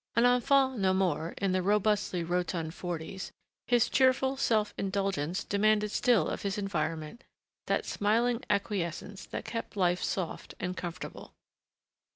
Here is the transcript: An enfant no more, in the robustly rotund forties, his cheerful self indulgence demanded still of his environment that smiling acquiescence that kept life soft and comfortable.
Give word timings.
An 0.15 0.25
enfant 0.25 0.79
no 0.79 0.95
more, 0.95 1.35
in 1.37 1.51
the 1.51 1.61
robustly 1.61 2.23
rotund 2.23 2.73
forties, 2.73 3.31
his 3.67 3.87
cheerful 3.87 4.35
self 4.35 4.73
indulgence 4.75 5.43
demanded 5.43 5.91
still 5.91 6.27
of 6.27 6.41
his 6.41 6.57
environment 6.57 7.23
that 7.67 7.85
smiling 7.85 8.43
acquiescence 8.49 9.27
that 9.27 9.45
kept 9.45 9.77
life 9.77 10.01
soft 10.01 10.55
and 10.59 10.75
comfortable. 10.75 11.35